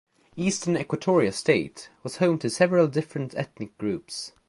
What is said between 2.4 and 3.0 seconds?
several